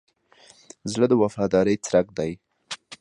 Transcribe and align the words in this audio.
زړه 0.91 1.05
د 1.09 1.13
وفادارۍ 1.21 1.75
څرک 1.85 2.07
دی. 2.17 2.31